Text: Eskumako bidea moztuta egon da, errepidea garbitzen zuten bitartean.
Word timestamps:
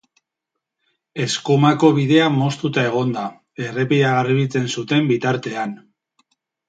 Eskumako 1.25 1.91
bidea 1.97 2.29
moztuta 2.37 2.85
egon 2.91 3.13
da, 3.17 3.27
errepidea 3.67 4.15
garbitzen 4.21 4.67
zuten 4.79 5.13
bitartean. 5.13 5.77